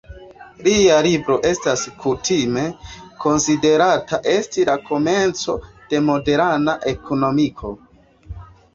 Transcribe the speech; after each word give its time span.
Lia 0.67 0.95
libro 1.07 1.35
estas 1.49 1.83
kutime 2.05 2.65
konsiderata 3.27 4.21
esti 4.35 4.67
la 4.73 4.79
komenco 4.91 5.59
de 5.93 6.05
moderna 6.11 6.79
ekonomiko. 6.99 7.77